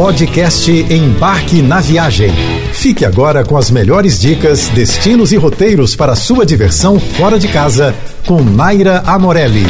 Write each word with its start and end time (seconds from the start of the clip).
Podcast 0.00 0.70
Embarque 0.70 1.60
na 1.60 1.78
Viagem. 1.78 2.30
Fique 2.72 3.04
agora 3.04 3.44
com 3.44 3.54
as 3.54 3.70
melhores 3.70 4.18
dicas, 4.18 4.68
destinos 4.68 5.30
e 5.30 5.36
roteiros 5.36 5.94
para 5.94 6.16
sua 6.16 6.46
diversão 6.46 6.98
fora 6.98 7.38
de 7.38 7.46
casa 7.48 7.94
com 8.26 8.42
Naira 8.42 9.02
Amorelli. 9.04 9.66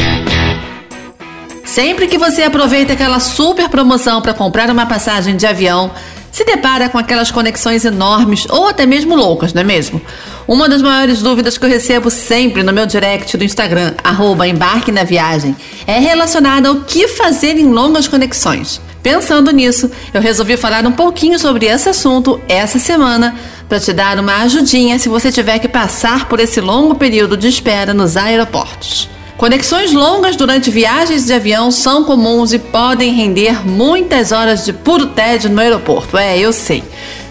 Sempre 1.64 2.06
que 2.06 2.16
você 2.16 2.44
aproveita 2.44 2.92
aquela 2.92 3.18
super 3.18 3.68
promoção 3.68 4.22
para 4.22 4.32
comprar 4.32 4.70
uma 4.70 4.86
passagem 4.86 5.36
de 5.36 5.46
avião, 5.46 5.90
se 6.30 6.44
depara 6.44 6.88
com 6.88 6.96
aquelas 6.96 7.32
conexões 7.32 7.84
enormes 7.84 8.46
ou 8.50 8.68
até 8.68 8.86
mesmo 8.86 9.16
loucas, 9.16 9.52
não 9.52 9.62
é 9.62 9.64
mesmo? 9.64 10.00
Uma 10.46 10.68
das 10.68 10.80
maiores 10.80 11.20
dúvidas 11.20 11.58
que 11.58 11.64
eu 11.64 11.68
recebo 11.68 12.08
sempre 12.08 12.62
no 12.62 12.72
meu 12.72 12.86
direct 12.86 13.36
do 13.36 13.42
Instagram, 13.42 13.94
arroba 14.04 14.46
embarque 14.46 14.92
na 14.92 15.02
viagem, 15.02 15.56
é 15.88 15.98
relacionada 15.98 16.68
ao 16.68 16.82
que 16.82 17.08
fazer 17.08 17.58
em 17.58 17.66
longas 17.72 18.06
conexões. 18.06 18.80
Pensando 19.02 19.50
nisso, 19.50 19.90
eu 20.12 20.20
resolvi 20.20 20.56
falar 20.56 20.86
um 20.86 20.92
pouquinho 20.92 21.38
sobre 21.38 21.66
esse 21.66 21.88
assunto 21.88 22.40
essa 22.46 22.78
semana 22.78 23.34
para 23.68 23.80
te 23.80 23.92
dar 23.92 24.18
uma 24.18 24.42
ajudinha 24.42 24.98
se 24.98 25.08
você 25.08 25.32
tiver 25.32 25.58
que 25.58 25.68
passar 25.68 26.28
por 26.28 26.38
esse 26.38 26.60
longo 26.60 26.94
período 26.94 27.36
de 27.36 27.48
espera 27.48 27.94
nos 27.94 28.16
aeroportos. 28.16 29.08
Conexões 29.38 29.90
longas 29.92 30.36
durante 30.36 30.70
viagens 30.70 31.24
de 31.24 31.32
avião 31.32 31.70
são 31.70 32.04
comuns 32.04 32.52
e 32.52 32.58
podem 32.58 33.14
render 33.14 33.66
muitas 33.66 34.32
horas 34.32 34.66
de 34.66 34.72
puro 34.74 35.06
tédio 35.06 35.48
no 35.48 35.62
aeroporto. 35.62 36.18
É, 36.18 36.38
eu 36.38 36.52
sei. 36.52 36.84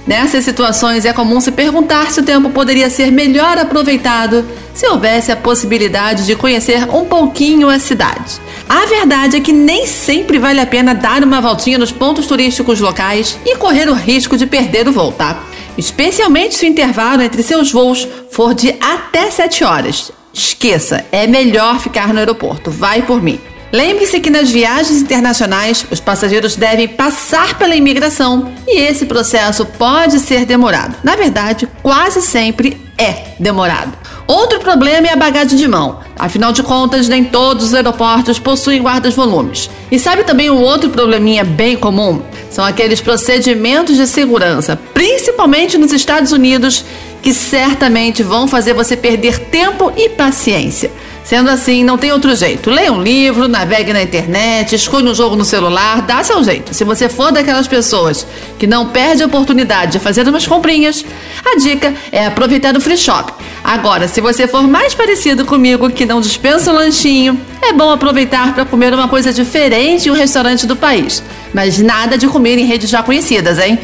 Nessas 0.08 0.44
situações 0.44 1.06
é 1.06 1.14
comum 1.14 1.40
se 1.40 1.52
perguntar 1.52 2.10
se 2.10 2.20
o 2.20 2.24
tempo 2.24 2.50
poderia 2.50 2.90
ser 2.90 3.12
melhor 3.12 3.60
aproveitado 3.60 4.44
se 4.74 4.88
houvesse 4.88 5.32
a 5.32 5.36
possibilidade 5.36 6.26
de 6.26 6.36
conhecer 6.36 6.84
um 6.90 7.06
pouquinho 7.06 7.70
a 7.70 7.78
cidade. 7.78 8.42
A 8.70 8.86
verdade 8.86 9.38
é 9.38 9.40
que 9.40 9.52
nem 9.52 9.88
sempre 9.88 10.38
vale 10.38 10.62
a 10.62 10.68
pena 10.68 10.94
dar 10.94 11.24
uma 11.24 11.42
voltinha 11.42 11.80
nos 11.80 11.92
pontos 11.92 12.28
turísticos 12.28 12.80
locais 12.80 13.36
e 13.44 13.56
correr 13.56 13.90
o 13.90 13.96
risco 13.96 14.38
de 14.38 14.46
perder 14.46 14.88
o 14.88 14.92
voo, 14.92 15.12
tá? 15.12 15.42
Especialmente 15.76 16.54
se 16.54 16.66
o 16.66 16.70
intervalo 16.70 17.24
entre 17.24 17.42
seus 17.42 17.72
voos 17.72 18.08
for 18.30 18.54
de 18.54 18.76
até 18.80 19.32
7 19.32 19.64
horas. 19.64 20.12
Esqueça, 20.32 21.04
é 21.12 21.26
melhor 21.26 21.80
ficar 21.80 22.14
no 22.14 22.20
aeroporto. 22.20 22.70
Vai 22.70 23.02
por 23.02 23.24
mim. 23.24 23.40
Lembre-se 23.72 24.20
que 24.20 24.30
nas 24.30 24.52
viagens 24.52 25.02
internacionais, 25.02 25.84
os 25.90 26.00
passageiros 26.00 26.56
devem 26.56 26.88
passar 26.88 27.58
pela 27.58 27.76
imigração 27.76 28.52
e 28.68 28.82
esse 28.82 29.08
processo 29.08 29.66
pode 29.66 30.20
ser 30.20 30.46
demorado. 30.46 30.96
Na 31.04 31.16
verdade, 31.16 31.68
quase 31.82 32.22
sempre 32.22 32.80
é 33.00 33.34
demorado. 33.40 33.98
Outro 34.28 34.60
problema 34.60 35.08
é 35.08 35.14
a 35.14 35.16
bagagem 35.16 35.58
de 35.58 35.68
mão. 35.68 36.02
Afinal 36.20 36.52
de 36.52 36.62
contas, 36.62 37.08
nem 37.08 37.24
todos 37.24 37.68
os 37.68 37.74
aeroportos 37.74 38.38
possuem 38.38 38.82
guardas-volumes. 38.82 39.70
E 39.90 39.98
sabe 39.98 40.26
também 40.26 40.50
um 40.50 40.62
outro 40.62 40.90
probleminha 40.90 41.46
bem 41.46 41.78
comum? 41.78 42.22
São 42.52 42.66
aqueles 42.66 43.00
procedimentos 43.00 43.96
de 43.96 44.06
segurança, 44.06 44.78
principalmente 44.94 45.78
nos 45.78 45.94
Estados 45.94 46.34
Unidos, 46.34 46.84
que 47.22 47.34
certamente 47.34 48.22
vão 48.22 48.48
fazer 48.48 48.74
você 48.74 48.98
perder 48.98 49.40
tempo 49.40 49.94
e 49.96 50.10
paciência. 50.10 50.92
Sendo 51.24 51.50
assim, 51.50 51.84
não 51.84 51.98
tem 51.98 52.12
outro 52.12 52.36
jeito. 52.36 52.72
Leia 52.72 52.92
um 52.92 53.02
livro, 53.02 53.48
navegue 53.48 53.94
na 53.94 54.02
internet, 54.02 54.74
escolha 54.74 55.12
um 55.12 55.14
jogo 55.14 55.36
no 55.36 55.46
celular, 55.46 56.02
dá 56.02 56.24
seu 56.24 56.44
jeito. 56.44 56.74
Se 56.74 56.84
você 56.84 57.08
for 57.08 57.32
daquelas 57.32 57.68
pessoas 57.68 58.26
que 58.58 58.66
não 58.66 58.88
perde 58.88 59.22
a 59.22 59.28
oportunidade 59.28 59.92
de 59.92 60.00
fazer 60.00 60.28
umas 60.28 60.48
comprinhas, 60.48 61.06
a 61.46 61.56
dica 61.60 61.94
é 62.12 62.26
aproveitar 62.26 62.76
o 62.76 62.82
free 62.82 62.98
shop. 62.98 63.32
Agora, 63.70 64.08
se 64.08 64.20
você 64.20 64.48
for 64.48 64.64
mais 64.64 64.96
parecido 64.96 65.46
comigo, 65.46 65.92
que 65.92 66.04
não 66.04 66.20
dispensa 66.20 66.72
o 66.72 66.76
lanchinho, 66.76 67.40
é 67.62 67.72
bom 67.72 67.92
aproveitar 67.92 68.56
para 68.56 68.66
comer 68.66 68.92
uma 68.96 69.08
coisa 69.08 69.32
diferente 69.32 70.10
em 70.10 70.12
um 70.12 70.16
restaurante 70.16 70.66
do 70.66 70.76
país. 70.76 71.22
Mas 71.54 71.78
nada 71.78 72.18
de 72.18 72.28
comer 72.28 72.58
em 72.58 72.66
redes 72.66 72.90
já 72.90 73.04
conhecidas, 73.04 73.60
hein? 73.60 73.78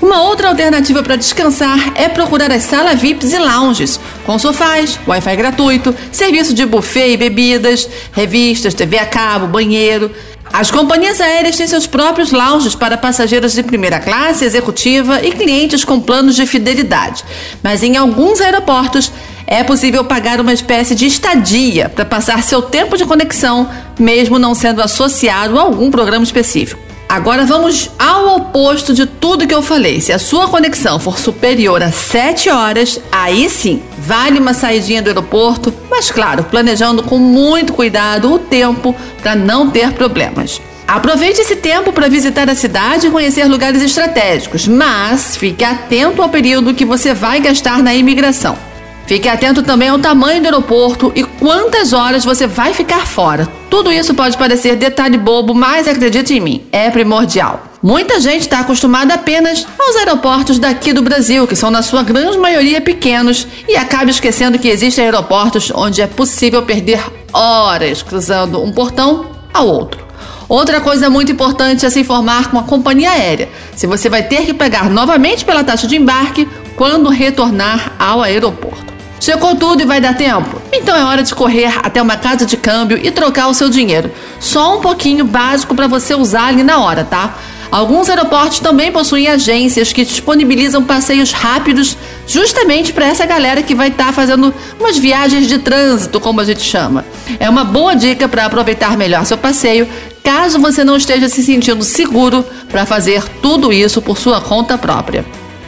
Uma 0.00 0.22
outra 0.22 0.46
alternativa 0.46 1.02
para 1.02 1.16
descansar 1.16 1.76
é 1.96 2.08
procurar 2.08 2.52
as 2.52 2.62
salas 2.62 3.00
VIPs 3.00 3.32
e 3.32 3.38
lounges, 3.40 3.98
com 4.24 4.38
sofás, 4.38 4.96
Wi-Fi 5.08 5.34
gratuito, 5.34 5.92
serviço 6.12 6.54
de 6.54 6.64
buffet 6.64 7.14
e 7.14 7.16
bebidas, 7.16 7.88
revistas, 8.12 8.74
TV 8.74 8.96
a 8.96 9.06
cabo, 9.06 9.48
banheiro. 9.48 10.08
As 10.52 10.70
companhias 10.70 11.20
aéreas 11.20 11.56
têm 11.56 11.66
seus 11.66 11.86
próprios 11.86 12.30
lounges 12.30 12.76
para 12.76 12.96
passageiros 12.96 13.54
de 13.54 13.62
primeira 13.64 13.98
classe, 13.98 14.44
executiva 14.44 15.20
e 15.20 15.32
clientes 15.32 15.82
com 15.82 15.98
planos 15.98 16.36
de 16.36 16.46
fidelidade. 16.46 17.24
Mas 17.62 17.82
em 17.82 17.96
alguns 17.96 18.40
aeroportos 18.40 19.10
é 19.52 19.62
possível 19.62 20.02
pagar 20.02 20.40
uma 20.40 20.54
espécie 20.54 20.94
de 20.94 21.04
estadia 21.04 21.90
para 21.90 22.06
passar 22.06 22.42
seu 22.42 22.62
tempo 22.62 22.96
de 22.96 23.04
conexão, 23.04 23.68
mesmo 23.98 24.38
não 24.38 24.54
sendo 24.54 24.80
associado 24.80 25.58
a 25.58 25.62
algum 25.62 25.90
programa 25.90 26.24
específico. 26.24 26.80
Agora 27.06 27.44
vamos 27.44 27.90
ao 27.98 28.36
oposto 28.36 28.94
de 28.94 29.04
tudo 29.04 29.46
que 29.46 29.52
eu 29.52 29.60
falei. 29.60 30.00
Se 30.00 30.10
a 30.10 30.18
sua 30.18 30.48
conexão 30.48 30.98
for 30.98 31.18
superior 31.18 31.82
a 31.82 31.92
7 31.92 32.48
horas, 32.48 32.98
aí 33.12 33.50
sim, 33.50 33.82
vale 33.98 34.38
uma 34.38 34.54
saidinha 34.54 35.02
do 35.02 35.08
aeroporto, 35.08 35.70
mas 35.90 36.10
claro, 36.10 36.44
planejando 36.44 37.02
com 37.02 37.18
muito 37.18 37.74
cuidado 37.74 38.32
o 38.32 38.38
tempo 38.38 38.96
para 39.20 39.36
não 39.36 39.68
ter 39.68 39.92
problemas. 39.92 40.62
Aproveite 40.88 41.42
esse 41.42 41.56
tempo 41.56 41.92
para 41.92 42.08
visitar 42.08 42.48
a 42.48 42.54
cidade 42.54 43.06
e 43.06 43.10
conhecer 43.10 43.44
lugares 43.44 43.82
estratégicos, 43.82 44.66
mas 44.66 45.36
fique 45.36 45.62
atento 45.62 46.22
ao 46.22 46.30
período 46.30 46.72
que 46.72 46.86
você 46.86 47.12
vai 47.12 47.38
gastar 47.38 47.82
na 47.82 47.94
imigração. 47.94 48.71
Fique 49.06 49.28
atento 49.28 49.62
também 49.62 49.88
ao 49.88 49.98
tamanho 49.98 50.40
do 50.40 50.46
aeroporto 50.46 51.12
e 51.14 51.24
quantas 51.24 51.92
horas 51.92 52.24
você 52.24 52.46
vai 52.46 52.72
ficar 52.72 53.06
fora. 53.06 53.48
Tudo 53.68 53.92
isso 53.92 54.14
pode 54.14 54.36
parecer 54.36 54.76
detalhe 54.76 55.18
bobo, 55.18 55.54
mas 55.54 55.88
acredite 55.88 56.34
em 56.34 56.40
mim, 56.40 56.64
é 56.70 56.90
primordial. 56.90 57.64
Muita 57.82 58.20
gente 58.20 58.42
está 58.42 58.60
acostumada 58.60 59.14
apenas 59.14 59.66
aos 59.76 59.96
aeroportos 59.96 60.58
daqui 60.58 60.92
do 60.92 61.02
Brasil, 61.02 61.48
que 61.48 61.56
são 61.56 61.70
na 61.70 61.82
sua 61.82 62.04
grande 62.04 62.38
maioria 62.38 62.80
pequenos, 62.80 63.46
e 63.68 63.74
acaba 63.74 64.08
esquecendo 64.08 64.58
que 64.58 64.68
existem 64.68 65.04
aeroportos 65.04 65.72
onde 65.74 66.00
é 66.00 66.06
possível 66.06 66.62
perder 66.62 67.04
horas 67.32 68.02
cruzando 68.02 68.62
um 68.62 68.70
portão 68.70 69.26
ao 69.52 69.66
outro. 69.66 70.00
Outra 70.48 70.80
coisa 70.80 71.10
muito 71.10 71.32
importante 71.32 71.84
é 71.84 71.90
se 71.90 72.00
informar 72.00 72.50
com 72.50 72.58
a 72.58 72.62
companhia 72.62 73.10
aérea, 73.10 73.48
se 73.74 73.86
você 73.86 74.08
vai 74.08 74.22
ter 74.22 74.44
que 74.44 74.54
pagar 74.54 74.88
novamente 74.88 75.44
pela 75.44 75.64
taxa 75.64 75.86
de 75.86 75.96
embarque 75.96 76.46
quando 76.76 77.08
retornar 77.08 77.92
ao 77.98 78.22
aeroporto. 78.22 78.91
Checou 79.22 79.54
tudo 79.54 79.82
e 79.82 79.86
vai 79.86 80.00
dar 80.00 80.16
tempo? 80.16 80.60
Então 80.72 80.96
é 80.96 81.04
hora 81.04 81.22
de 81.22 81.32
correr 81.32 81.72
até 81.80 82.02
uma 82.02 82.16
casa 82.16 82.44
de 82.44 82.56
câmbio 82.56 82.98
e 83.00 83.08
trocar 83.08 83.46
o 83.46 83.54
seu 83.54 83.68
dinheiro. 83.68 84.10
Só 84.40 84.76
um 84.76 84.80
pouquinho 84.80 85.24
básico 85.24 85.76
para 85.76 85.86
você 85.86 86.12
usar 86.12 86.48
ali 86.48 86.64
na 86.64 86.80
hora, 86.80 87.04
tá? 87.04 87.38
Alguns 87.70 88.10
aeroportos 88.10 88.58
também 88.58 88.90
possuem 88.90 89.28
agências 89.28 89.92
que 89.92 90.04
disponibilizam 90.04 90.82
passeios 90.82 91.30
rápidos 91.30 91.96
justamente 92.26 92.92
para 92.92 93.06
essa 93.06 93.24
galera 93.24 93.62
que 93.62 93.76
vai 93.76 93.90
estar 93.90 94.06
tá 94.06 94.12
fazendo 94.12 94.52
umas 94.80 94.98
viagens 94.98 95.46
de 95.46 95.58
trânsito, 95.58 96.18
como 96.18 96.40
a 96.40 96.44
gente 96.44 96.62
chama. 96.62 97.04
É 97.38 97.48
uma 97.48 97.62
boa 97.62 97.94
dica 97.94 98.26
para 98.26 98.46
aproveitar 98.46 98.96
melhor 98.96 99.24
seu 99.24 99.38
passeio, 99.38 99.88
caso 100.24 100.58
você 100.58 100.82
não 100.82 100.96
esteja 100.96 101.28
se 101.28 101.44
sentindo 101.44 101.84
seguro 101.84 102.44
para 102.68 102.84
fazer 102.84 103.22
tudo 103.40 103.72
isso 103.72 104.02
por 104.02 104.18
sua 104.18 104.40
conta 104.40 104.76
própria. 104.76 105.24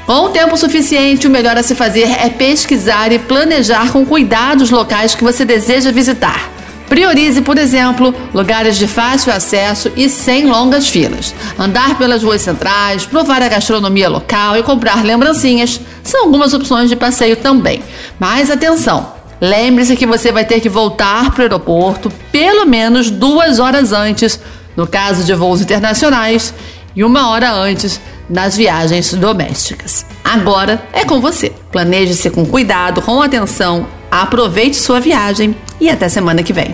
Com 0.07 0.27
o 0.27 0.29
tempo 0.29 0.55
suficiente, 0.59 1.27
o 1.27 1.31
melhor 1.31 1.57
a 1.57 1.63
se 1.63 1.75
fazer 1.75 2.11
é 2.21 2.29
pesquisar 2.29 3.11
e 3.11 3.19
planejar 3.19 3.91
com 3.91 4.05
cuidado 4.05 4.61
os 4.61 4.71
locais 4.71 5.15
que 5.15 5.25
você 5.25 5.47
deseja 5.47 5.91
visitar. 5.91 6.51
Priorize, 6.91 7.41
por 7.41 7.57
exemplo, 7.57 8.15
lugares 8.35 8.77
de 8.77 8.87
fácil 8.87 9.33
acesso 9.33 9.91
e 9.97 10.11
sem 10.11 10.45
longas 10.45 10.91
filas. 10.91 11.35
Andar 11.59 11.97
pelas 11.97 12.23
ruas 12.23 12.43
centrais, 12.43 13.07
provar 13.07 13.43
a 13.43 13.49
gastronomia 13.49 14.11
local 14.11 14.59
e 14.59 14.63
comprar 14.63 15.03
lembrancinhas 15.03 15.81
são 16.03 16.25
algumas 16.25 16.53
opções 16.53 16.91
de 16.91 16.97
passeio 16.97 17.37
também. 17.37 17.83
Mas 18.21 18.51
atenção! 18.51 19.15
Lembre-se 19.41 19.97
que 19.97 20.07
você 20.07 20.31
vai 20.31 20.45
ter 20.45 20.61
que 20.61 20.69
voltar 20.69 21.31
para 21.31 21.41
o 21.41 21.43
aeroporto 21.45 22.13
pelo 22.31 22.67
menos 22.67 23.11
duas 23.11 23.59
horas 23.59 23.91
antes, 23.91 24.39
no 24.77 24.87
caso 24.87 25.25
de 25.25 25.35
voos 25.35 25.63
internacionais, 25.63 26.53
e 26.95 27.03
uma 27.03 27.31
hora 27.31 27.51
antes 27.51 28.01
nas 28.29 28.57
viagens 28.57 29.13
domésticas. 29.15 30.05
Agora 30.23 30.83
é 30.93 31.05
com 31.05 31.21
você. 31.21 31.53
Planeje-se 31.71 32.31
com 32.31 32.45
cuidado, 32.47 33.03
com 33.03 33.21
atenção, 33.21 33.87
aproveite 34.11 34.77
sua 34.77 35.01
viagem 35.01 35.55
e 35.81 35.91
até 35.91 36.09
semana 36.09 36.43
que 36.43 36.53
vem. 36.53 36.73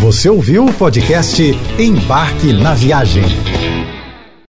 Você 0.00 0.28
ouviu 0.28 0.66
o 0.66 0.72
podcast 0.72 1.42
Embarque 1.78 2.52
na 2.52 2.74
Viagem. 2.74 3.24